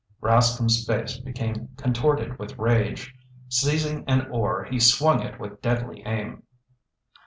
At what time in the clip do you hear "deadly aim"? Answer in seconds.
5.61-6.41